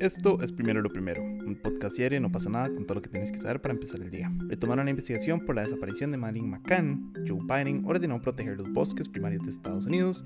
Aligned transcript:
Esto 0.00 0.40
es 0.40 0.50
Primero 0.50 0.80
lo 0.80 0.88
Primero, 0.88 1.22
un 1.22 1.60
podcast 1.62 1.94
diario, 1.94 2.22
no 2.22 2.32
pasa 2.32 2.48
nada 2.48 2.70
con 2.70 2.86
todo 2.86 2.94
lo 2.94 3.02
que 3.02 3.10
tienes 3.10 3.30
que 3.30 3.36
saber 3.36 3.60
para 3.60 3.74
empezar 3.74 4.00
el 4.00 4.08
día. 4.08 4.32
Retomaron 4.48 4.86
la 4.86 4.92
investigación 4.92 5.44
por 5.44 5.54
la 5.54 5.60
desaparición 5.60 6.10
de 6.10 6.16
Madeleine 6.16 6.48
McCann, 6.48 7.12
Joe 7.28 7.40
Biden 7.42 7.84
ordenó 7.84 8.18
proteger 8.22 8.56
los 8.56 8.72
bosques 8.72 9.10
primarios 9.10 9.42
de 9.42 9.50
Estados 9.50 9.84
Unidos, 9.84 10.24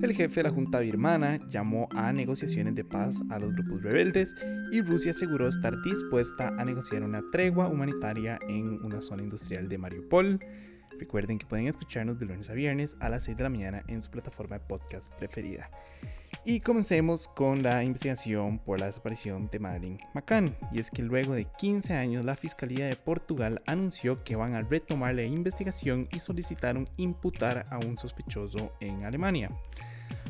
el 0.00 0.12
jefe 0.12 0.36
de 0.36 0.42
la 0.44 0.54
Junta 0.54 0.78
Birmana 0.78 1.40
llamó 1.48 1.88
a 1.90 2.12
negociaciones 2.12 2.76
de 2.76 2.84
paz 2.84 3.20
a 3.28 3.40
los 3.40 3.52
grupos 3.52 3.82
rebeldes 3.82 4.32
y 4.70 4.80
Rusia 4.80 5.10
aseguró 5.10 5.48
estar 5.48 5.74
dispuesta 5.82 6.54
a 6.56 6.64
negociar 6.64 7.02
una 7.02 7.20
tregua 7.32 7.66
humanitaria 7.66 8.38
en 8.48 8.80
una 8.84 9.02
zona 9.02 9.24
industrial 9.24 9.68
de 9.68 9.76
Mariupol. 9.76 10.38
Recuerden 11.00 11.38
que 11.38 11.46
pueden 11.46 11.66
escucharnos 11.66 12.20
de 12.20 12.26
lunes 12.26 12.48
a 12.48 12.54
viernes 12.54 12.96
a 13.00 13.08
las 13.08 13.24
6 13.24 13.36
de 13.36 13.42
la 13.42 13.50
mañana 13.50 13.82
en 13.88 14.02
su 14.02 14.10
plataforma 14.12 14.60
de 14.60 14.66
podcast 14.66 15.12
preferida. 15.14 15.68
Y 16.48 16.60
comencemos 16.60 17.26
con 17.26 17.64
la 17.64 17.82
investigación 17.82 18.60
por 18.60 18.78
la 18.78 18.86
desaparición 18.86 19.48
de 19.50 19.58
Madeleine 19.58 19.98
McCann. 20.14 20.56
Y 20.70 20.78
es 20.78 20.92
que 20.92 21.02
luego 21.02 21.34
de 21.34 21.46
15 21.58 21.94
años 21.94 22.24
la 22.24 22.36
Fiscalía 22.36 22.86
de 22.86 22.94
Portugal 22.94 23.60
anunció 23.66 24.22
que 24.22 24.36
van 24.36 24.54
a 24.54 24.62
retomar 24.62 25.16
la 25.16 25.24
investigación 25.24 26.08
y 26.12 26.20
solicitaron 26.20 26.88
imputar 26.98 27.66
a 27.68 27.78
un 27.84 27.98
sospechoso 27.98 28.72
en 28.78 29.04
Alemania. 29.04 29.50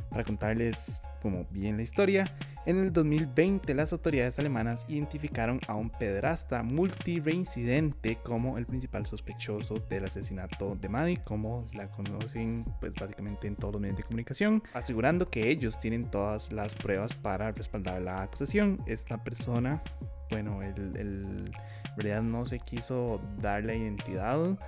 Para 0.09 0.25
contarles 0.25 1.03
como 1.21 1.45
bien 1.51 1.77
la 1.77 1.83
historia, 1.83 2.25
en 2.67 2.79
el 2.79 2.93
2020 2.93 3.75
las 3.75 3.93
autoridades 3.93 4.39
alemanas 4.39 4.85
identificaron 4.89 5.61
a 5.69 5.75
un 5.75 5.91
pederasta 5.91 6.63
multireincidente 6.63 8.19
como 8.23 8.59
el 8.59 8.67
principal 8.67 9.07
sospechoso 9.07 9.75
del 9.89 10.05
asesinato 10.05 10.77
de 10.81 10.89
Maddie, 10.89 11.23
como 11.25 11.67
la 11.73 11.89
conocen 11.89 12.65
pues 12.81 12.93
básicamente 12.93 13.47
en 13.47 13.57
todos 13.57 13.75
los 13.75 13.81
medios 13.81 13.99
de 13.99 14.03
comunicación, 14.03 14.63
asegurando 14.75 15.31
que 15.31 15.49
ellos 15.49 15.79
tienen 15.79 16.11
todas 16.11 16.53
las 16.53 16.75
pruebas 16.75 17.15
para 17.15 17.53
respaldar 17.53 18.03
la 18.03 18.23
acusación. 18.23 18.81
Esta 18.87 19.23
persona, 19.23 19.83
bueno, 20.31 20.63
el 20.63 21.51
realidad 21.97 22.23
no 22.23 22.45
se 22.45 22.59
quiso 22.59 23.21
dar 23.41 23.65
la 23.65 23.75
identidad, 23.75 24.59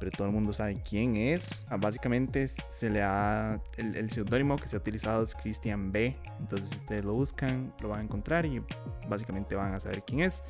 pero 0.00 0.10
todo 0.10 0.26
el 0.28 0.32
mundo 0.32 0.52
sabe 0.52 0.82
quién 0.82 1.16
es. 1.16 1.66
Ah, 1.70 1.76
básicamente 1.76 2.48
se 2.48 2.90
le 2.90 3.02
ha, 3.02 3.60
el, 3.76 3.96
el 3.96 4.10
seudónimo 4.10 4.56
que 4.56 4.68
se 4.68 4.76
ha 4.76 4.78
utilizado 4.78 5.22
es 5.22 5.34
Christian 5.34 5.92
B. 5.92 6.16
Entonces 6.40 6.70
si 6.70 6.76
ustedes 6.76 7.04
lo 7.04 7.14
buscan, 7.14 7.72
lo 7.80 7.90
van 7.90 8.00
a 8.00 8.02
encontrar 8.04 8.46
y 8.46 8.62
básicamente 9.08 9.54
van 9.54 9.74
a 9.74 9.80
saber 9.80 10.02
quién 10.04 10.20
es. 10.20 10.42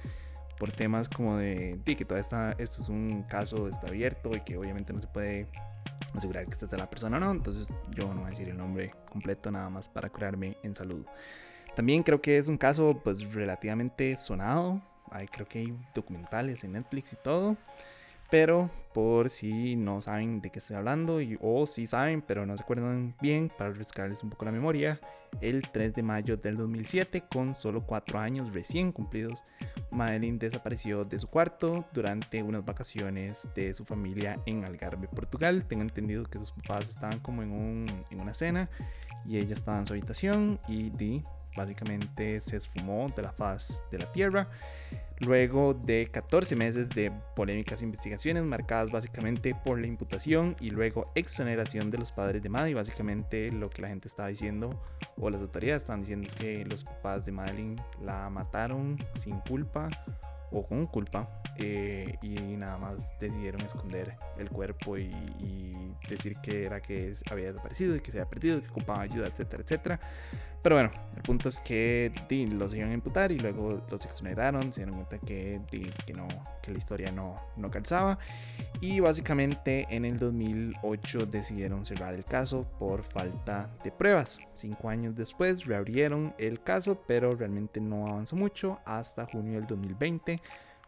Por 0.59 0.73
temas 0.73 1.09
como 1.09 1.37
de, 1.37 1.81
que 1.85 2.05
todo 2.05 2.19
esto 2.19 2.37
es 2.59 2.89
un 2.89 3.23
caso, 3.29 3.69
está 3.69 3.87
abierto 3.87 4.31
y 4.35 4.41
que 4.41 4.57
obviamente 4.57 4.93
no 4.93 5.01
se 5.01 5.07
puede 5.07 5.47
asegurar 6.15 6.47
que 6.47 6.53
esta 6.53 6.67
sea 6.67 6.79
la 6.79 6.91
persona 6.91 7.17
o 7.17 7.21
no. 7.21 7.31
Entonces 7.31 7.73
yo 7.91 8.13
no 8.13 8.23
voy 8.23 8.27
a 8.27 8.31
decir 8.31 8.49
el 8.49 8.57
nombre 8.57 8.93
completo 9.11 9.51
nada 9.51 9.71
más 9.71 9.89
para 9.89 10.09
curarme 10.09 10.57
en 10.63 10.75
salud. 10.75 11.05
También 11.77 12.03
creo 12.03 12.21
que 12.21 12.39
es 12.39 12.49
un 12.49 12.59
caso 12.59 13.01
pues 13.05 13.33
relativamente 13.33 14.17
sonado 14.17 14.83
creo 15.31 15.47
que 15.47 15.61
hay 15.61 15.79
documentales 15.95 16.65
en 16.65 16.73
Netflix 16.73 17.13
y 17.13 17.17
todo. 17.17 17.57
Pero 18.31 18.71
por 18.93 19.31
si 19.31 19.75
no 19.75 20.03
saben 20.03 20.41
de 20.43 20.51
qué 20.51 20.59
estoy 20.59 20.77
hablando 20.77 21.21
y, 21.21 21.39
o 21.41 21.65
si 21.67 21.87
saben 21.87 22.21
pero 22.21 22.45
no 22.45 22.57
se 22.57 22.63
acuerdan 22.63 23.15
bien, 23.23 23.51
para 23.57 23.71
refrescarles 23.71 24.23
un 24.23 24.31
poco 24.31 24.45
la 24.45 24.53
memoria, 24.53 25.01
el 25.41 25.63
3 25.63 25.95
de 25.95 26.03
mayo 26.03 26.37
del 26.37 26.57
2007, 26.57 27.25
con 27.33 27.55
solo 27.55 27.87
4 27.87 28.19
años 28.19 28.53
recién 28.53 28.93
cumplidos, 28.93 29.45
Madeline 29.91 30.39
desapareció 30.39 31.05
de 31.05 31.19
su 31.19 31.29
cuarto 31.29 31.87
durante 31.93 32.43
unas 32.43 32.65
vacaciones 32.65 33.49
de 33.55 33.73
su 33.73 33.87
familia 33.87 34.39
en 34.45 34.65
Algarve, 34.65 35.09
Portugal. 35.09 35.65
Tengo 35.67 35.83
entendido 35.83 36.25
que 36.25 36.39
sus 36.39 36.53
papás 36.53 36.91
estaban 36.91 37.21
como 37.21 37.43
en, 37.43 37.53
un, 37.53 37.87
en 38.11 38.21
una 38.21 38.35
cena 38.35 38.69
y 39.25 39.39
ella 39.39 39.55
estaba 39.55 39.79
en 39.79 39.87
su 39.87 39.95
habitación 39.95 40.61
y 40.69 40.91
di, 40.91 41.23
básicamente 41.59 42.41
se 42.41 42.57
esfumó 42.57 43.09
de 43.15 43.23
la 43.23 43.33
faz 43.33 43.85
de 43.91 43.99
la 43.99 44.11
tierra. 44.11 44.49
Luego 45.21 45.75
de 45.75 46.09
14 46.11 46.55
meses 46.55 46.89
de 46.91 47.13
polémicas 47.35 47.83
investigaciones 47.83 48.45
marcadas 48.45 48.91
básicamente 48.91 49.55
por 49.55 49.81
la 49.81 49.89
imputación 49.89 50.57
y 50.61 50.71
luego 50.71 51.11
exoneración 51.17 51.91
de 51.91 51.99
los 51.99 52.13
padres 52.13 52.43
de 52.43 52.49
Madeline, 52.49 52.77
básicamente 52.77 53.51
lo 53.51 53.69
que 53.69 53.83
la 53.83 53.89
gente 53.89 54.07
estaba 54.07 54.29
diciendo 54.29 54.81
o 55.19 55.29
las 55.29 55.43
autoridades 55.43 55.83
estaban 55.83 56.01
diciendo 56.01 56.29
es 56.29 56.35
que 56.37 56.65
los 56.65 56.85
papás 56.85 57.27
de 57.27 57.33
Madeline 57.33 57.77
la 58.01 58.31
mataron 58.31 58.97
sin 59.15 59.41
culpa 59.41 59.91
o 60.51 60.67
con 60.67 60.87
culpa 60.87 61.29
eh, 61.57 62.17
y 62.23 62.35
nada 62.57 62.79
más 62.79 63.19
decidieron 63.19 63.61
esconder 63.63 64.17
el 64.39 64.49
cuerpo 64.49 64.97
y, 64.97 65.13
decir 66.09 66.37
que 66.43 66.65
era 66.65 66.81
que 66.81 67.13
había 67.31 67.49
desaparecido 67.49 67.95
y 67.95 68.01
que 68.01 68.11
se 68.11 68.19
había 68.19 68.31
perdido, 68.31 68.63
que 68.63 68.69
ocupaba 68.69 69.03
ayuda, 69.03 69.27
etcétera, 69.27 69.63
etcétera. 69.63 70.01
Pero 70.63 70.77
bueno, 70.77 70.91
el 71.15 71.23
punto 71.23 71.49
es 71.49 71.61
que 71.61 72.13
los 72.51 72.75
iban 72.75 72.91
a 72.91 72.95
imputar 72.95 73.31
y 73.31 73.39
luego 73.39 73.85
los 73.91 74.05
exoneraron, 74.07 74.73
se 74.73 74.81
dieron 74.81 74.97
cuenta 74.97 75.19
que, 75.19 75.61
que, 76.07 76.13
no, 76.15 76.27
que 76.63 76.73
la 76.73 76.79
historia 76.79 77.13
no, 77.13 77.35
no 77.57 77.71
calzaba 77.71 78.19
y 78.81 79.01
básicamente 79.01 79.87
en 79.91 80.05
el 80.05 80.19
2008 80.19 81.27
decidieron 81.27 81.85
cerrar 81.85 82.15
el 82.15 82.25
caso 82.25 82.67
por 82.79 83.03
falta 83.03 83.71
de 83.85 83.93
pruebas. 83.93 84.41
Cinco 84.53 84.89
años 84.89 85.15
después 85.15 85.65
reabrieron 85.67 86.35
el 86.39 86.63
caso, 86.63 87.03
pero 87.07 87.33
realmente 87.33 87.81
no 87.81 88.09
avanzó 88.09 88.35
mucho 88.37 88.79
hasta 88.85 89.27
junio 89.27 89.59
del 89.59 89.67
2020 89.67 90.38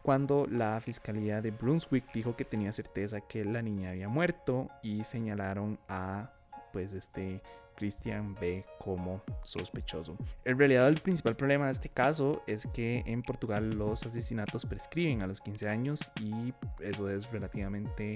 cuando 0.01 0.47
la 0.47 0.79
fiscalía 0.81 1.41
de 1.41 1.51
Brunswick 1.51 2.11
dijo 2.13 2.35
que 2.35 2.45
tenía 2.45 2.71
certeza 2.71 3.21
que 3.21 3.45
la 3.45 3.61
niña 3.61 3.91
había 3.91 4.09
muerto 4.09 4.69
y 4.81 5.03
señalaron 5.03 5.77
a 5.87 6.31
pues 6.73 6.93
este 6.93 7.41
Christian 7.75 8.35
B 8.35 8.65
como 8.79 9.21
sospechoso. 9.43 10.15
En 10.45 10.57
realidad 10.57 10.87
el 10.87 10.95
principal 10.95 11.35
problema 11.35 11.65
de 11.65 11.71
este 11.71 11.89
caso 11.89 12.43
es 12.47 12.67
que 12.67 13.03
en 13.05 13.23
Portugal 13.23 13.71
los 13.71 14.05
asesinatos 14.05 14.65
prescriben 14.65 15.21
a 15.21 15.27
los 15.27 15.41
15 15.41 15.67
años 15.67 16.11
y 16.19 16.53
eso 16.79 17.09
es 17.09 17.31
relativamente 17.31 18.13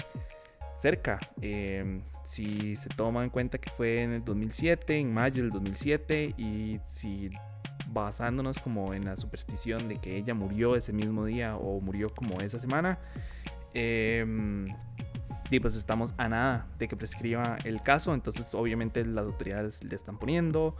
cerca. 0.75 1.19
Em, 1.41 2.01
si 2.23 2.75
se 2.75 2.89
toma 2.89 3.23
en 3.23 3.29
cuenta 3.29 3.57
que 3.57 3.69
fue 3.71 4.03
en 4.03 4.11
el 4.11 4.25
2007, 4.25 4.97
en 4.97 5.13
mayo 5.13 5.43
del 5.43 5.51
2007, 5.51 6.35
y 6.37 6.79
si 6.85 7.31
basándonos 7.87 8.59
como 8.59 8.93
en 8.93 9.05
la 9.05 9.17
superstición 9.17 9.87
de 9.87 9.97
que 9.97 10.17
ella 10.17 10.33
murió 10.33 10.75
ese 10.75 10.93
mismo 10.93 11.25
día 11.25 11.55
o 11.55 11.79
murió 11.81 12.13
como 12.13 12.39
esa 12.41 12.59
semana, 12.59 12.99
eh, 13.73 14.25
y 15.51 15.59
pues 15.59 15.75
estamos 15.75 16.15
a 16.17 16.27
nada 16.27 16.67
de 16.79 16.87
que 16.87 16.95
prescriba 16.95 17.57
el 17.65 17.81
caso, 17.81 18.13
entonces 18.13 18.55
obviamente 18.55 19.05
las 19.05 19.25
autoridades 19.25 19.83
le 19.83 19.95
están 19.95 20.17
poniendo 20.17 20.75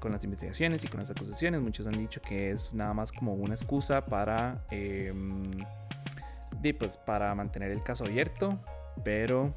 con 0.00 0.12
las 0.12 0.24
investigaciones 0.24 0.84
y 0.84 0.88
con 0.88 1.00
las 1.00 1.10
acusaciones. 1.10 1.60
Muchos 1.60 1.86
han 1.86 1.96
dicho 1.96 2.20
que 2.20 2.50
es 2.50 2.74
nada 2.74 2.92
más 2.92 3.12
como 3.12 3.34
una 3.34 3.54
excusa 3.54 4.04
para, 4.04 4.66
eh, 4.70 5.14
pues, 6.78 6.96
para 6.96 7.34
mantener 7.34 7.70
el 7.70 7.82
caso 7.82 8.04
abierto, 8.04 8.58
pero 9.04 9.54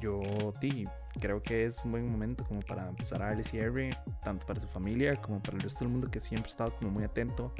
yo 0.00 0.20
di, 0.60 0.86
creo 1.20 1.42
que 1.42 1.66
es 1.66 1.84
un 1.84 1.92
buen 1.92 2.10
momento 2.10 2.44
como 2.44 2.60
para 2.60 2.88
empezar 2.88 3.22
a 3.22 3.26
darle 3.26 3.44
cierre, 3.44 3.90
tanto 4.22 4.46
para 4.46 4.60
su 4.60 4.68
familia 4.68 5.16
como 5.16 5.42
para 5.42 5.56
el 5.56 5.62
resto 5.62 5.84
del 5.84 5.92
mundo 5.92 6.10
que 6.10 6.20
siempre 6.20 6.48
ha 6.48 6.50
estado 6.50 6.74
como 6.76 6.90
muy 6.90 7.04
atento 7.04 7.52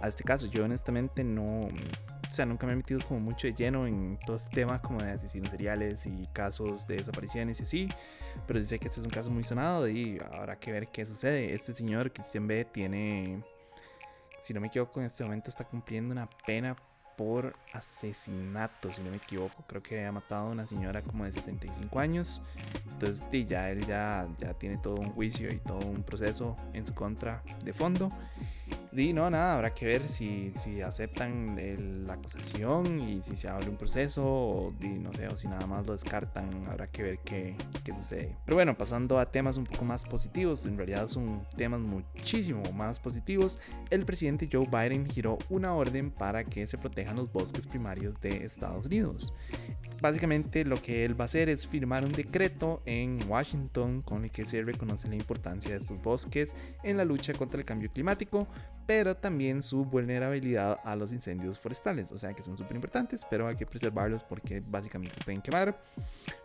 a 0.00 0.08
este 0.08 0.24
caso. 0.24 0.46
Yo 0.46 0.64
honestamente 0.64 1.24
no, 1.24 1.68
o 2.30 2.30
sea, 2.30 2.46
nunca 2.46 2.66
me 2.66 2.74
he 2.74 2.76
metido 2.76 3.00
como 3.06 3.20
mucho 3.20 3.46
de 3.46 3.54
lleno 3.54 3.86
en 3.86 4.18
todo 4.24 4.36
este 4.36 4.50
tema 4.50 4.80
como 4.80 5.00
de 5.00 5.10
asesinos 5.10 5.50
seriales 5.50 6.06
y 6.06 6.26
casos 6.32 6.86
de 6.86 6.96
desapariciones 6.96 7.60
y 7.60 7.62
así, 7.62 7.88
pero 8.46 8.60
sí 8.60 8.66
sé 8.66 8.78
que 8.78 8.88
este 8.88 9.00
es 9.00 9.06
un 9.06 9.12
caso 9.12 9.30
muy 9.30 9.44
sonado 9.44 9.88
y 9.88 10.18
habrá 10.32 10.58
que 10.58 10.72
ver 10.72 10.88
qué 10.88 11.06
sucede. 11.06 11.54
Este 11.54 11.74
señor, 11.74 12.12
Christian 12.12 12.46
B, 12.46 12.64
tiene, 12.64 13.42
si 14.40 14.54
no 14.54 14.60
me 14.60 14.68
equivoco, 14.68 15.00
en 15.00 15.06
este 15.06 15.24
momento 15.24 15.48
está 15.48 15.64
cumpliendo 15.64 16.12
una 16.12 16.28
pena 16.46 16.76
por 17.20 17.52
asesinato, 17.74 18.90
si 18.90 19.02
no 19.02 19.10
me 19.10 19.18
equivoco. 19.18 19.62
Creo 19.66 19.82
que 19.82 20.06
ha 20.06 20.10
matado 20.10 20.46
a 20.46 20.50
una 20.52 20.66
señora 20.66 21.02
como 21.02 21.26
de 21.26 21.32
65 21.32 22.00
años. 22.00 22.40
Entonces, 22.92 23.22
ya 23.46 23.68
él 23.68 23.86
ya, 23.86 24.26
ya 24.38 24.54
tiene 24.54 24.78
todo 24.78 24.94
un 24.94 25.10
juicio 25.10 25.52
y 25.52 25.58
todo 25.58 25.86
un 25.86 26.02
proceso 26.02 26.56
en 26.72 26.86
su 26.86 26.94
contra 26.94 27.42
de 27.62 27.74
fondo. 27.74 28.10
Y 28.92 29.12
no, 29.12 29.30
nada, 29.30 29.54
habrá 29.54 29.72
que 29.72 29.86
ver 29.86 30.08
si, 30.08 30.52
si 30.56 30.82
aceptan 30.82 31.56
la 32.06 32.14
acusación 32.14 33.00
y 33.00 33.22
si 33.22 33.36
se 33.36 33.48
abre 33.48 33.68
un 33.68 33.76
proceso 33.76 34.24
o 34.24 34.74
no 34.80 35.14
sé, 35.14 35.28
o 35.28 35.36
si 35.36 35.46
nada 35.46 35.66
más 35.66 35.86
lo 35.86 35.92
descartan, 35.92 36.66
habrá 36.68 36.88
que 36.88 37.02
ver 37.02 37.18
qué, 37.24 37.56
qué, 37.84 37.94
sucede. 37.94 38.36
Pero 38.44 38.56
bueno, 38.56 38.76
pasando 38.76 39.18
a 39.18 39.30
temas 39.30 39.56
un 39.56 39.64
poco 39.64 39.84
más 39.84 40.04
positivos, 40.04 40.66
en 40.66 40.76
realidad 40.76 41.06
son 41.06 41.46
temas 41.56 41.80
muchísimo 41.80 42.62
más 42.74 42.98
positivos, 42.98 43.60
el 43.90 44.04
presidente 44.04 44.48
Joe 44.50 44.66
Biden 44.66 45.08
giró 45.08 45.38
una 45.48 45.74
orden 45.74 46.10
para 46.10 46.44
que 46.44 46.66
se 46.66 46.76
protejan 46.76 47.16
los 47.16 47.32
bosques 47.32 47.66
primarios 47.66 48.20
de 48.20 48.44
Estados 48.44 48.86
Unidos. 48.86 49.32
Básicamente 50.00 50.64
lo 50.64 50.80
que 50.80 51.04
él 51.04 51.18
va 51.18 51.24
a 51.24 51.26
hacer 51.26 51.50
es 51.50 51.66
firmar 51.66 52.04
un 52.04 52.12
decreto 52.12 52.82
en 52.86 53.18
Washington 53.28 54.00
con 54.00 54.24
el 54.24 54.30
que 54.30 54.46
se 54.46 54.62
reconoce 54.62 55.08
la 55.08 55.14
importancia 55.14 55.72
de 55.72 55.76
estos 55.76 56.00
bosques 56.00 56.54
en 56.82 56.96
la 56.96 57.04
lucha 57.04 57.34
contra 57.34 57.60
el 57.60 57.66
cambio 57.66 57.90
climático, 57.92 58.48
pero 58.86 59.16
también 59.16 59.62
su 59.62 59.84
vulnerabilidad 59.84 60.78
a 60.84 60.96
los 60.96 61.12
incendios 61.12 61.58
forestales, 61.58 62.10
o 62.10 62.18
sea 62.18 62.34
que 62.34 62.42
son 62.42 62.58
súper 62.58 62.74
importantes, 62.74 63.24
pero 63.30 63.46
hay 63.46 63.54
que 63.54 63.64
preservarlos 63.64 64.24
porque 64.24 64.62
básicamente 64.66 65.14
se 65.14 65.24
pueden 65.24 65.40
quemar, 65.40 65.78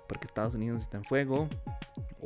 porque 0.08 0.26
Estados 0.26 0.54
Unidos 0.54 0.82
está 0.82 0.98
en 0.98 1.06
fuego, 1.06 1.48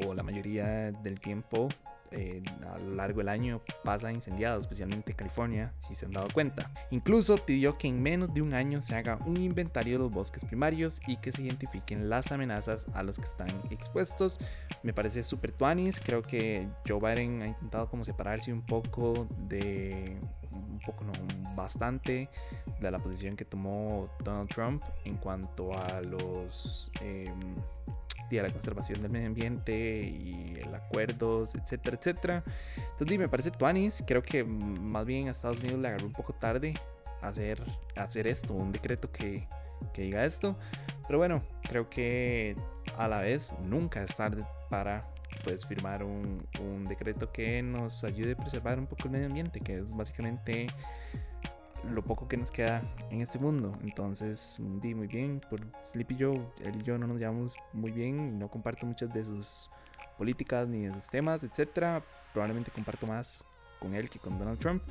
o 0.06 0.14
la 0.14 0.24
mayoría 0.24 0.92
del 0.92 1.20
tiempo 1.20 1.70
eh, 2.12 2.42
a 2.68 2.80
lo 2.80 2.96
largo 2.96 3.20
del 3.20 3.30
año 3.30 3.62
pasa 3.84 4.12
incendiado, 4.12 4.60
especialmente 4.60 5.12
en 5.12 5.18
California, 5.18 5.74
si 5.78 5.96
se 5.96 6.06
han 6.06 6.12
dado 6.12 6.28
cuenta. 6.34 6.72
Incluso 6.92 7.38
pidió 7.38 7.78
que 7.78 7.88
en 7.88 8.02
menos 8.02 8.34
de 8.34 8.42
un 8.42 8.54
año 8.54 8.82
se 8.82 8.96
haga 8.96 9.20
un 9.26 9.38
inventario 9.38 9.94
de 9.94 10.00
los 10.00 10.12
bosques 10.12 10.46
primarios 10.46 11.02
y 11.08 11.18
que 11.18 11.32
se 11.32 11.44
identifiquen 11.44 12.10
las 12.10 12.32
amenazas 12.32 12.88
a 12.94 13.04
los 13.04 13.18
que 13.18 13.26
están 13.26 13.50
expuestos. 13.70 14.40
Me 14.84 14.94
parece 14.94 15.24
súper 15.24 15.52
tuanis, 15.52 16.00
creo 16.00 16.22
que 16.22 16.68
Joe 16.88 17.00
Biden 17.00 17.42
ha 17.42 17.48
intentado 17.48 17.90
como 17.90 18.04
separarse 18.04 18.52
un 18.52 18.66
poco 18.66 19.28
de 19.48 20.18
un 20.52 20.80
poco, 20.80 21.04
no, 21.04 21.12
bastante 21.56 22.30
de 22.80 22.92
la 22.92 23.00
posición 23.00 23.36
que 23.36 23.46
tomó 23.46 24.10
Donald 24.24 24.50
Trump 24.50 24.84
en 25.06 25.18
cuanto 25.18 25.72
a 25.74 26.02
los 26.02 26.92
eh, 27.02 27.32
a 28.38 28.44
la 28.44 28.50
conservación 28.50 29.02
del 29.02 29.12
medio 29.12 29.28
ambiente 29.28 30.04
y 30.04 30.60
el 30.62 30.74
acuerdos, 30.76 31.56
etcétera, 31.56 31.98
etcétera. 31.98 32.44
Entonces, 32.92 33.18
me 33.18 33.28
parece 33.30 33.52
tuanis. 33.52 34.04
Creo 34.06 34.22
que 34.22 34.44
más 34.44 35.06
bien 35.06 35.28
a 35.28 35.32
Estados 35.32 35.60
Unidos 35.62 35.80
le 35.80 35.88
agarró 35.88 36.06
un 36.06 36.14
poco 36.14 36.34
tarde 36.34 36.74
hacer, 37.22 37.62
hacer 37.96 38.28
esto, 38.28 38.54
un 38.54 38.72
decreto 38.72 39.12
que, 39.12 39.48
que 39.94 40.04
diga 40.04 40.26
esto. 40.26 40.58
Pero 41.08 41.18
bueno, 41.18 41.42
creo 41.64 41.90
que 41.90 42.56
a 42.98 43.08
la 43.08 43.22
vez 43.22 43.56
nunca 43.64 44.04
es 44.04 44.16
tarde 44.16 44.46
para 44.70 45.02
pues 45.44 45.66
firmar 45.66 46.04
un, 46.04 46.46
un, 46.62 46.86
decreto 46.86 47.32
que 47.32 47.62
nos 47.62 48.04
ayude 48.04 48.34
a 48.34 48.38
preservar 48.38 48.78
un 48.78 48.88
poco 48.88 49.06
el 49.06 49.12
medio 49.12 49.28
ambiente, 49.28 49.60
que 49.60 49.80
es 49.80 49.96
básicamente 49.96 50.68
lo 51.84 52.04
poco 52.04 52.28
que 52.28 52.38
nos 52.38 52.52
queda 52.52 52.82
en 53.10 53.22
este 53.22 53.40
mundo. 53.40 53.78
Entonces, 53.82 54.58
di 54.82 54.94
muy 54.94 55.08
bien 55.08 55.42
por 55.50 55.60
Sleepy 55.84 56.18
Joe. 56.20 56.42
Él 56.64 56.78
y 56.80 56.84
yo 56.84 56.98
no 56.98 57.08
nos 57.08 57.18
llevamos 57.18 57.56
muy 57.74 57.92
bien 57.92 58.40
no 58.40 58.50
comparto 58.50 58.86
muchas 58.86 59.14
de 59.14 59.24
sus 59.24 59.70
políticas 60.18 60.68
ni 60.68 60.86
de 60.86 60.94
sus 60.94 61.10
temas, 61.10 61.44
etcétera. 61.44 62.04
Probablemente 62.34 62.72
comparto 62.72 63.08
más 63.08 63.46
con 63.80 63.96
él 63.96 64.10
que 64.10 64.20
con 64.20 64.38
Donald 64.38 64.60
Trump. 64.60 64.84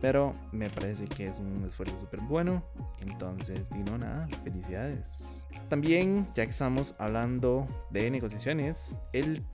Pero 0.00 0.32
me 0.52 0.70
parece 0.70 1.04
que 1.04 1.26
es 1.26 1.40
un 1.40 1.62
esfuerzo 1.64 1.98
súper 1.98 2.20
bueno. 2.20 2.62
Entonces, 3.00 3.68
di 3.70 3.80
no, 3.80 3.98
nada, 3.98 4.28
felicidades. 4.44 5.42
También, 5.68 6.26
ya 6.34 6.44
que 6.44 6.50
estamos 6.50 6.94
hablando 6.98 7.68
de 7.90 8.10
negociaciones, 8.10 8.98
el 9.12 9.44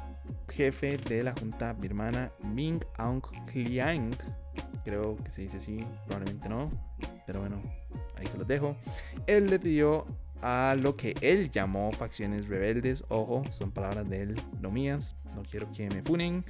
jefe 0.48 0.96
de 0.98 1.22
la 1.22 1.32
junta 1.38 1.72
birmana 1.72 2.32
Ming 2.44 2.80
Aung 2.96 3.22
Hlaing 3.52 4.10
creo 4.84 5.16
que 5.16 5.30
se 5.30 5.42
dice 5.42 5.56
así, 5.58 5.84
probablemente 6.06 6.48
no, 6.48 6.70
pero 7.26 7.40
bueno, 7.40 7.60
ahí 8.16 8.26
se 8.26 8.38
los 8.38 8.46
dejo. 8.46 8.76
Él 9.26 9.46
le 9.46 9.58
pidió 9.58 10.06
a 10.42 10.76
lo 10.80 10.96
que 10.96 11.14
él 11.20 11.50
llamó 11.50 11.90
facciones 11.92 12.48
rebeldes, 12.48 13.04
ojo, 13.08 13.42
son 13.50 13.70
palabras 13.70 14.08
de 14.08 14.22
él, 14.22 14.40
no 14.60 14.70
mías, 14.70 15.18
no 15.34 15.42
quiero 15.42 15.70
que 15.72 15.88
me 15.88 16.02
funen, 16.02 16.44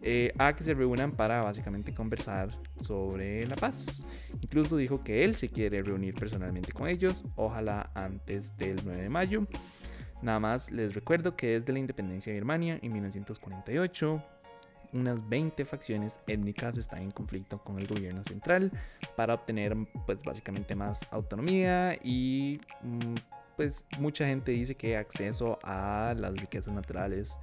eh, 0.00 0.32
a 0.38 0.54
que 0.54 0.64
se 0.64 0.74
reúnan 0.74 1.12
para 1.12 1.42
básicamente 1.42 1.92
conversar 1.92 2.50
sobre 2.80 3.46
la 3.46 3.56
paz. 3.56 4.04
Incluso 4.40 4.76
dijo 4.76 5.02
que 5.02 5.24
él 5.24 5.34
se 5.34 5.48
quiere 5.48 5.82
reunir 5.82 6.14
personalmente 6.14 6.72
con 6.72 6.88
ellos, 6.88 7.24
ojalá 7.36 7.90
antes 7.94 8.56
del 8.56 8.76
9 8.84 9.02
de 9.02 9.08
mayo. 9.08 9.46
Nada 10.22 10.40
más 10.40 10.70
les 10.72 10.94
recuerdo 10.94 11.36
que 11.36 11.60
desde 11.60 11.72
la 11.72 11.78
independencia 11.78 12.32
de 12.32 12.38
Birmania 12.38 12.78
en 12.82 12.92
1948, 12.92 14.22
unas 14.92 15.28
20 15.28 15.64
facciones 15.64 16.20
étnicas 16.26 16.78
están 16.78 17.02
en 17.02 17.10
conflicto 17.10 17.58
con 17.58 17.78
el 17.78 17.86
gobierno 17.86 18.24
central 18.24 18.70
para 19.16 19.34
obtener 19.34 19.76
pues 20.06 20.22
básicamente 20.22 20.74
más 20.74 21.06
autonomía 21.10 21.98
y 22.02 22.60
mm, 22.82 23.14
pues 23.56 23.84
mucha 23.98 24.26
gente 24.26 24.52
dice 24.52 24.74
que 24.74 24.96
acceso 24.96 25.58
a 25.62 26.14
las 26.16 26.32
riquezas 26.34 26.72
naturales 26.72 27.38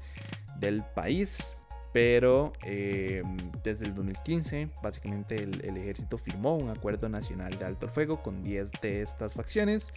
del 0.59 0.83
país 0.95 1.55
pero 1.95 2.51
eh, 2.65 3.23
desde 3.63 3.85
el 3.85 3.95
2015 3.95 4.69
básicamente 4.83 5.35
el, 5.35 5.63
el, 5.63 5.77
ejército 5.77 6.17
firmó 6.17 6.57
un 6.57 6.69
acuerdo 6.69 7.07
nacional 7.07 7.57
de 7.57 7.63
alto 7.63 7.87
fuego 7.87 8.21
con 8.21 8.43
10 8.43 8.69
de 8.81 9.01
estas 9.01 9.33
facciones, 9.33 9.93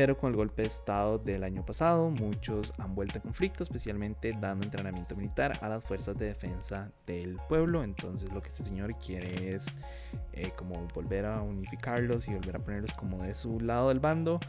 pero 0.00 0.16
con 0.16 0.30
el 0.30 0.36
golpe 0.36 0.62
de 0.62 0.68
estado 0.68 1.18
del 1.18 1.44
año 1.44 1.62
pasado 1.62 2.08
muchos 2.08 2.72
han 2.78 2.94
vuelto 2.94 3.18
a 3.18 3.22
conflicto, 3.22 3.64
especialmente 3.64 4.32
dando 4.32 4.64
entrenamiento 4.64 5.14
militar 5.14 5.52
a 5.60 5.68
las 5.68 5.84
fuerzas 5.84 6.16
de 6.16 6.24
defensa 6.24 6.90
del 7.06 7.38
pueblo, 7.50 7.84
entonces 7.84 8.32
lo 8.32 8.40
que 8.40 8.48
este 8.48 8.64
señor 8.64 8.96
quiere 8.96 9.54
es 9.54 9.76
eh, 10.32 10.52
como 10.56 10.88
volver 10.94 11.26
a 11.26 11.42
unificarlos 11.42 12.28
y 12.28 12.34
volver 12.34 12.56
a 12.56 12.58
ponerlos 12.60 12.94
como 12.94 13.22
de 13.24 13.34
su 13.34 13.60
lado 13.60 13.90
del 13.90 14.00
bando 14.00 14.40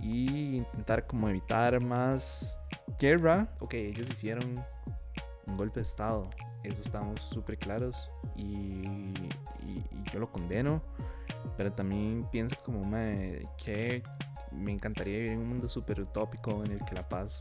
y 0.00 0.58
intentar 0.58 1.08
como 1.08 1.28
evitar 1.28 1.82
más 1.82 2.60
guerra. 3.00 3.48
Ok, 3.58 3.74
ellos 3.74 4.08
hicieron 4.08 4.64
un 5.48 5.56
golpe 5.56 5.80
de 5.80 5.84
Estado. 5.86 6.30
Eso 6.62 6.82
estamos 6.82 7.20
súper 7.20 7.58
claros 7.58 8.12
y, 8.36 9.12
yo 10.12 10.20
lo 10.20 10.30
condeno. 10.30 10.80
Pero 11.56 11.72
también 11.72 12.28
pienso 12.30 12.56
como 12.64 12.88
que 13.58 14.04
me 14.54 14.72
encantaría 14.72 15.16
vivir 15.16 15.32
en 15.32 15.40
un 15.40 15.48
mundo 15.48 15.68
súper 15.68 16.00
utópico 16.00 16.62
en 16.64 16.72
el 16.72 16.84
que 16.84 16.94
la 16.94 17.08
paz 17.08 17.40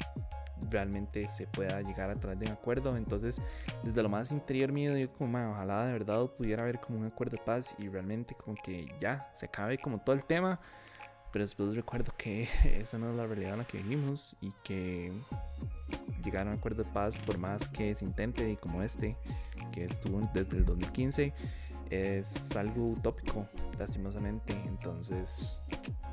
realmente 0.69 1.27
se 1.29 1.47
pueda 1.47 1.81
llegar 1.81 2.09
a 2.09 2.15
través 2.15 2.39
de 2.39 2.45
un 2.45 2.53
acuerdo. 2.53 2.95
Entonces, 2.97 3.41
desde 3.83 4.03
lo 4.03 4.09
más 4.09 4.31
interior 4.31 4.71
mío, 4.71 4.93
digo 4.93 5.13
como, 5.13 5.37
ojalá 5.51 5.85
de 5.85 5.93
verdad 5.93 6.25
pudiera 6.27 6.63
haber 6.63 6.79
como 6.79 6.99
un 6.99 7.05
acuerdo 7.05 7.37
de 7.37 7.43
paz 7.43 7.75
y 7.79 7.87
realmente 7.89 8.35
como 8.35 8.55
que 8.55 8.87
ya 8.99 9.29
se 9.33 9.45
acabe 9.45 9.77
como 9.77 9.99
todo 9.99 10.15
el 10.15 10.23
tema. 10.23 10.59
Pero 11.31 11.45
después 11.45 11.75
recuerdo 11.75 12.13
que 12.15 12.47
esa 12.63 12.97
no 12.97 13.09
es 13.09 13.15
la 13.15 13.25
realidad 13.25 13.53
en 13.53 13.59
la 13.59 13.65
que 13.65 13.79
vivimos 13.79 14.37
y 14.39 14.53
que 14.63 15.11
llegar 16.23 16.47
a 16.47 16.51
un 16.51 16.57
acuerdo 16.57 16.83
de 16.83 16.91
paz, 16.91 17.17
por 17.19 17.37
más 17.37 17.67
que 17.69 17.95
se 17.95 18.05
intente, 18.05 18.49
y 18.49 18.55
como 18.55 18.83
este, 18.83 19.17
que 19.71 19.85
estuvo 19.85 20.21
desde 20.33 20.57
el 20.57 20.65
2015, 20.65 21.33
es 21.89 22.55
algo 22.55 22.89
utópico, 22.89 23.47
lastimosamente. 23.77 24.53
Entonces, 24.67 25.63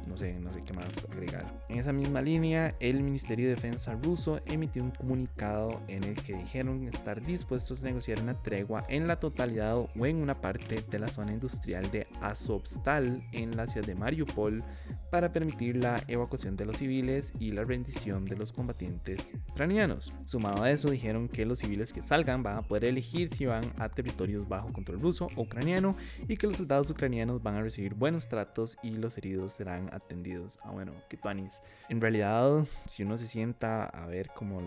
no 0.06 0.16
sé, 0.16 0.38
no 0.40 0.52
sé 0.52 0.62
qué 0.64 0.72
más 0.72 1.06
agregar. 1.10 1.52
En 1.68 1.78
esa 1.78 1.92
misma 1.92 2.20
línea, 2.20 2.74
el 2.80 3.02
Ministerio 3.02 3.48
de 3.48 3.54
Defensa 3.54 3.94
ruso 4.02 4.40
emitió 4.46 4.82
un 4.82 4.90
comunicado 4.90 5.80
en 5.88 6.04
el 6.04 6.14
que 6.14 6.34
dijeron 6.34 6.86
estar 6.88 7.20
dispuestos 7.22 7.82
a 7.82 7.84
negociar 7.84 8.22
una 8.22 8.40
tregua 8.42 8.84
en 8.88 9.06
la 9.06 9.18
totalidad 9.18 9.76
o 9.76 10.06
en 10.06 10.16
una 10.16 10.40
parte 10.40 10.84
de 10.88 10.98
la 10.98 11.08
zona 11.08 11.32
industrial 11.32 11.90
de 11.90 12.06
Azovstal 12.20 13.22
en 13.32 13.56
la 13.56 13.66
ciudad 13.66 13.86
de 13.86 13.94
Mariupol 13.94 14.64
para 15.10 15.32
permitir 15.32 15.76
la 15.76 16.02
evacuación 16.06 16.56
de 16.56 16.66
los 16.66 16.78
civiles 16.78 17.32
y 17.38 17.52
la 17.52 17.64
rendición 17.64 18.24
de 18.24 18.36
los 18.36 18.52
combatientes 18.52 19.34
ucranianos. 19.50 20.12
Sumado 20.24 20.62
a 20.62 20.70
eso, 20.70 20.90
dijeron 20.90 21.28
que 21.28 21.46
los 21.46 21.58
civiles 21.58 21.92
que 21.92 22.02
salgan 22.02 22.42
van 22.42 22.58
a 22.58 22.62
poder 22.62 22.84
elegir 22.84 23.34
si 23.34 23.46
van 23.46 23.64
a 23.78 23.88
territorios 23.88 24.48
bajo 24.48 24.72
control 24.72 25.00
ruso 25.00 25.28
o 25.36 25.42
ucraniano 25.42 25.96
y 26.28 26.36
que 26.36 26.46
los 26.46 26.56
soldados 26.56 26.90
ucranianos 26.90 27.42
van 27.42 27.56
a 27.56 27.62
recibir 27.62 27.94
buenos 27.94 28.28
tratos 28.28 28.76
y 28.82 28.90
los 28.90 29.18
heridos 29.18 29.52
serán 29.52 29.90
atendidos. 30.04 30.58
Ah, 30.62 30.70
bueno, 30.70 30.92
que 31.08 31.16
tuanis. 31.16 31.62
En 31.88 32.00
realidad, 32.00 32.64
si 32.86 33.02
uno 33.02 33.16
se 33.16 33.26
sienta 33.26 33.84
a 33.84 34.06
ver 34.06 34.28
como, 34.34 34.60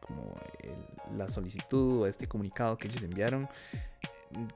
como 0.00 0.34
la 1.16 1.28
solicitud 1.28 2.02
o 2.02 2.06
este 2.06 2.26
comunicado 2.26 2.76
que 2.76 2.88
ellos 2.88 3.02
enviaron, 3.02 3.48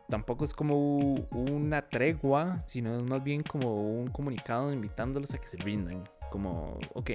tampoco 0.08 0.44
es 0.44 0.54
como 0.54 1.14
una 1.30 1.82
tregua, 1.82 2.62
sino 2.66 2.96
es 2.96 3.02
más 3.02 3.22
bien 3.22 3.42
como 3.42 3.74
un 3.82 4.08
comunicado 4.08 4.72
invitándolos 4.72 5.32
a 5.34 5.38
que 5.38 5.46
se 5.46 5.56
rindan. 5.58 6.04
Como, 6.30 6.78
ok, 6.94 7.10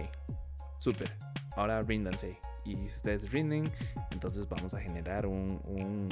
súper, 0.78 1.16
ahora 1.56 1.82
ríndanse. 1.84 2.38
Y 2.66 2.76
si 2.76 2.96
ustedes 2.96 3.32
rinden, 3.32 3.72
entonces 4.12 4.50
vamos 4.50 4.74
a 4.74 4.80
generar 4.80 5.28
un, 5.28 5.62
un 5.66 6.10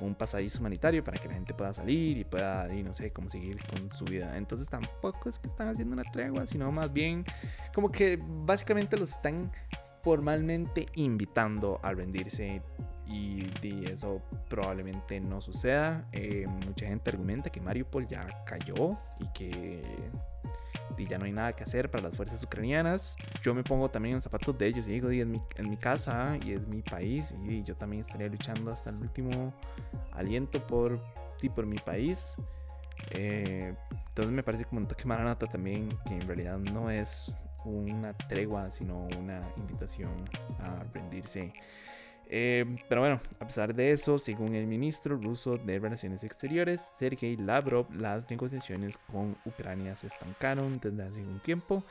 un 0.00 0.14
pasadizo 0.14 0.60
humanitario 0.60 1.02
para 1.02 1.20
que 1.20 1.28
la 1.28 1.34
gente 1.34 1.54
pueda 1.54 1.72
salir 1.72 2.18
y 2.18 2.24
pueda, 2.24 2.72
y 2.74 2.82
no 2.82 2.92
sé, 2.94 3.12
cómo 3.12 3.30
seguir 3.30 3.58
con 3.66 3.90
su 3.92 4.04
vida. 4.04 4.36
Entonces 4.36 4.68
tampoco 4.68 5.28
es 5.28 5.38
que 5.38 5.48
están 5.48 5.68
haciendo 5.68 5.94
una 5.94 6.04
tregua, 6.04 6.46
sino 6.46 6.70
más 6.72 6.92
bien 6.92 7.24
como 7.74 7.90
que 7.90 8.18
básicamente 8.22 8.96
los 8.96 9.12
están 9.12 9.50
formalmente 10.02 10.86
invitando 10.94 11.80
a 11.82 11.92
rendirse 11.92 12.62
y, 13.08 13.44
eso 13.90 14.22
probablemente 14.48 15.20
no 15.20 15.40
suceda. 15.40 16.06
Eh, 16.12 16.46
mucha 16.66 16.86
gente 16.86 17.10
argumenta 17.10 17.50
que 17.50 17.60
Mariupol 17.60 18.06
ya 18.06 18.44
cayó 18.44 18.90
y 19.18 19.28
que 19.32 19.82
y 20.96 21.06
ya 21.06 21.18
no 21.18 21.24
hay 21.24 21.32
nada 21.32 21.52
que 21.54 21.64
hacer 21.64 21.90
para 21.90 22.04
las 22.04 22.16
fuerzas 22.16 22.42
ucranianas. 22.42 23.16
Yo 23.42 23.54
me 23.54 23.62
pongo 23.62 23.88
también 23.88 24.12
en 24.12 24.16
los 24.16 24.24
zapatos 24.24 24.56
de 24.56 24.66
ellos 24.66 24.88
y 24.88 24.92
digo, 24.92 25.10
en 25.10 25.30
mi, 25.30 25.40
en 25.56 25.70
mi 25.70 25.76
casa 25.76 26.38
y 26.44 26.52
es 26.52 26.66
mi 26.66 26.82
país 26.82 27.34
y 27.44 27.62
yo 27.62 27.76
también 27.76 28.02
estaría 28.02 28.28
luchando 28.28 28.70
hasta 28.70 28.90
el 28.90 28.96
último 28.96 29.52
aliento 30.12 30.64
por, 30.66 31.00
y 31.42 31.48
por 31.48 31.66
mi 31.66 31.78
país. 31.78 32.36
Eh, 33.12 33.74
entonces 34.08 34.32
me 34.32 34.42
parece 34.42 34.64
como 34.64 34.80
un 34.80 34.88
toque 34.88 35.04
maranata 35.04 35.46
también, 35.46 35.88
que 36.06 36.14
en 36.14 36.26
realidad 36.26 36.58
no 36.58 36.90
es 36.90 37.36
una 37.64 38.12
tregua, 38.14 38.70
sino 38.70 39.06
una 39.18 39.40
invitación 39.56 40.12
a 40.60 40.84
rendirse. 40.94 41.52
Eh, 42.28 42.64
pero 42.88 43.02
bueno, 43.02 43.20
a 43.38 43.46
pesar 43.46 43.74
de 43.74 43.92
eso, 43.92 44.18
según 44.18 44.54
el 44.54 44.66
ministro 44.66 45.16
ruso 45.16 45.56
de 45.58 45.78
Relaciones 45.78 46.24
Exteriores, 46.24 46.92
Sergei 46.98 47.36
Lavrov, 47.36 47.92
las 47.94 48.28
negociaciones 48.28 48.98
con 49.10 49.36
Ucrania 49.44 49.94
se 49.96 50.08
estancaron 50.08 50.80
desde 50.80 51.02
hace 51.02 51.20
un 51.22 51.38
tiempo. 51.40 51.82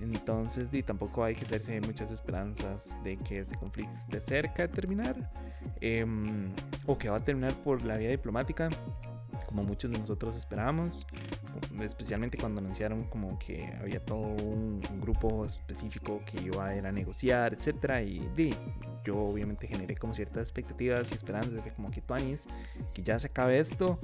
Entonces, 0.00 0.68
tampoco 0.84 1.24
hay 1.24 1.34
que 1.34 1.44
hacerse 1.44 1.80
muchas 1.80 2.12
esperanzas 2.12 2.96
de 3.02 3.16
que 3.16 3.40
este 3.40 3.56
conflicto 3.56 3.96
esté 3.96 4.20
cerca 4.20 4.66
de 4.66 4.68
terminar 4.68 5.30
em, 5.80 6.52
o 6.86 6.96
que 6.96 7.08
va 7.08 7.16
a 7.16 7.24
terminar 7.24 7.54
por 7.62 7.82
la 7.84 7.96
vía 7.96 8.10
diplomática 8.10 8.70
como 9.44 9.62
muchos 9.62 9.90
de 9.90 9.98
nosotros 9.98 10.36
esperábamos, 10.36 11.06
especialmente 11.80 12.38
cuando 12.38 12.60
anunciaron 12.60 13.04
como 13.04 13.38
que 13.38 13.72
había 13.80 14.04
todo 14.04 14.20
un, 14.20 14.80
grupo 15.00 15.44
específico 15.44 16.22
que 16.24 16.40
iba 16.42 16.66
a 16.66 16.76
ir 16.76 16.86
a 16.86 16.92
negociar, 16.92 17.54
etcétera, 17.54 18.02
y 18.02 18.30
yo 19.04 19.16
obviamente 19.18 19.66
generé 19.66 19.96
como 19.96 20.14
ciertas 20.14 20.42
expectativas 20.42 21.10
y 21.10 21.14
esperanzas 21.14 21.64
de 21.64 21.72
como 21.72 21.90
que 21.90 22.00
Tuanis, 22.00 22.46
que 22.94 23.02
ya 23.02 23.18
se 23.18 23.28
acabe 23.28 23.58
esto. 23.58 23.98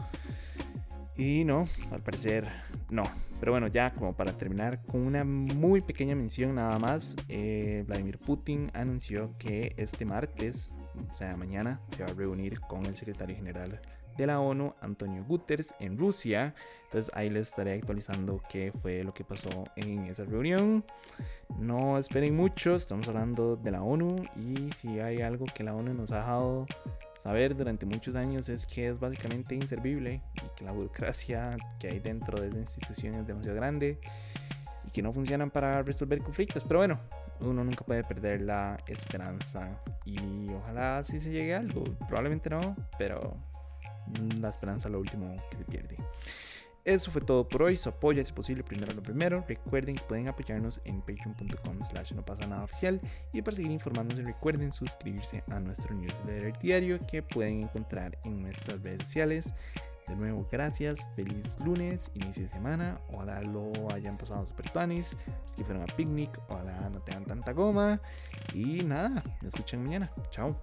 Y 1.17 1.45
no, 1.45 1.69
al 1.91 2.01
parecer 2.01 2.47
no. 2.91 3.03
Pero 3.41 3.53
bueno, 3.53 3.67
ya 3.67 3.93
como 3.93 4.15
para 4.15 4.33
terminar 4.33 4.83
con 4.83 5.01
una 5.01 5.25
muy 5.25 5.81
pequeña 5.81 6.15
mención 6.15 6.55
nada 6.55 6.79
más, 6.79 7.17
eh, 7.29 7.85
Vladimir 7.87 8.19
Putin 8.19 8.71
anunció 8.73 9.35
que 9.37 9.75
este 9.77 10.05
martes, 10.05 10.73
o 11.11 11.15
sea, 11.15 11.37
mañana, 11.37 11.81
se 11.89 12.05
va 12.05 12.11
a 12.11 12.15
reunir 12.15 12.61
con 12.61 12.87
el 12.87 12.95
secretario 12.95 13.35
general 13.35 13.81
de 14.19 14.27
la 14.27 14.41
ONU, 14.41 14.75
Antonio 14.83 15.25
Guterres, 15.25 15.75
en 15.81 15.97
Rusia. 15.97 16.55
Entonces 16.85 17.11
ahí 17.15 17.31
les 17.31 17.49
estaré 17.49 17.75
actualizando 17.75 18.43
qué 18.51 18.73
fue 18.83 19.05
lo 19.05 19.15
que 19.15 19.25
pasó 19.25 19.65
en 19.77 20.05
esa 20.07 20.25
reunión. 20.25 20.85
No 21.59 21.97
esperen 21.97 22.37
mucho, 22.37 22.77
estamos 22.77 23.09
hablando 23.09 23.57
de 23.57 23.71
la 23.71 23.83
ONU 23.83 24.17
y 24.37 24.71
si 24.73 25.01
hay 25.01 25.23
algo 25.23 25.47
que 25.47 25.65
la 25.65 25.75
ONU 25.75 25.95
nos 25.95 26.13
ha 26.13 26.19
dejado 26.19 26.67
saber 27.17 27.57
durante 27.57 27.85
muchos 27.87 28.15
años 28.15 28.49
es 28.49 28.65
que 28.67 28.89
es 28.89 28.99
básicamente 28.99 29.55
inservible 29.55 30.23
y 30.35 30.57
que 30.57 30.65
la 30.65 30.73
burocracia 30.73 31.57
que 31.79 31.89
hay 31.89 31.99
dentro 32.01 32.41
de 32.41 32.49
esa 32.49 32.59
institución 32.59 33.15
es 33.15 33.27
demasiado 33.27 33.57
grande 33.57 33.99
y 34.87 34.91
que 34.91 35.03
no 35.03 35.13
funcionan 35.13 35.51
para 35.51 35.83
resolver 35.83 36.21
conflictos. 36.23 36.65
Pero 36.65 36.81
bueno, 36.81 36.99
uno 37.41 37.65
nunca 37.65 37.85
puede 37.85 38.03
perder 38.05 38.41
la 38.41 38.79
esperanza 38.87 39.69
y 40.05 40.49
ojalá 40.53 41.05
sí 41.05 41.21
se 41.21 41.31
llegue 41.31 41.55
a 41.55 41.59
algo. 41.59 41.85
Probablemente 42.07 42.51
no, 42.51 42.61
pero 42.99 43.37
la 44.41 44.49
esperanza 44.49 44.89
lo 44.89 44.99
último 45.01 45.37
que 45.51 45.59
se 45.59 45.65
pierde. 45.65 45.97
Eso 46.89 47.11
fue 47.11 47.21
todo 47.21 47.47
por 47.47 47.65
hoy. 47.65 47.77
Su 47.77 47.91
apoyo 47.91 48.23
es 48.23 48.33
posible 48.33 48.63
primero 48.65 48.95
lo 48.95 49.03
primero. 49.03 49.45
Recuerden 49.47 49.97
que 49.97 50.05
pueden 50.05 50.27
apoyarnos 50.29 50.81
en 50.85 51.01
patreon.com 51.01 51.83
slash 51.83 52.13
no 52.15 52.25
pasa 52.25 52.47
nada 52.47 52.65
oficial. 52.65 52.99
Y 53.35 53.43
para 53.43 53.57
seguir 53.57 53.73
informándose 53.73 54.23
recuerden 54.23 54.73
suscribirse 54.73 55.45
a 55.51 55.61
nuestro 55.61 55.95
newsletter 55.95 56.59
diario 56.59 56.99
que 57.07 57.23
pueden 57.23 57.65
encontrar 57.65 58.19
en 58.25 58.41
nuestras 58.41 58.83
redes 58.83 59.03
sociales. 59.03 59.53
De 60.07 60.17
nuevo, 60.17 60.49
gracias. 60.51 61.07
Feliz 61.15 61.59
lunes, 61.63 62.11
inicio 62.15 62.45
de 62.45 62.49
semana. 62.49 62.99
Ojalá 63.13 63.43
lo 63.43 63.71
hayan 63.93 64.17
pasado 64.17 64.47
super 64.47 64.71
tuanis. 64.71 65.15
Si 65.45 65.63
fueron 65.65 65.83
a 65.83 65.87
picnic, 65.95 66.31
ojalá 66.49 66.89
no 66.89 67.03
tengan 67.03 67.27
tanta 67.27 67.53
goma. 67.53 68.01
Y 68.55 68.83
nada, 68.85 69.23
me 69.43 69.49
escuchan 69.49 69.83
mañana. 69.83 70.11
Chao. 70.31 70.59